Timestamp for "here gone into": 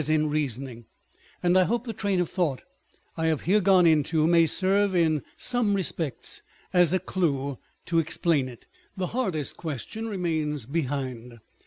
3.41-4.25